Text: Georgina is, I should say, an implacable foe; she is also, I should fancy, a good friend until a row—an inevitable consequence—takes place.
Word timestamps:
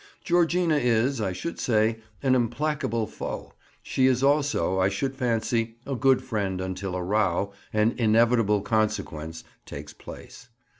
Georgina 0.23 0.77
is, 0.77 1.21
I 1.21 1.31
should 1.31 1.59
say, 1.59 1.99
an 2.23 2.33
implacable 2.33 3.05
foe; 3.05 3.53
she 3.83 4.07
is 4.07 4.23
also, 4.23 4.79
I 4.79 4.89
should 4.89 5.15
fancy, 5.15 5.75
a 5.85 5.93
good 5.93 6.23
friend 6.23 6.59
until 6.59 6.95
a 6.95 7.03
row—an 7.03 7.93
inevitable 7.99 8.61
consequence—takes 8.61 9.93
place. 9.93 10.49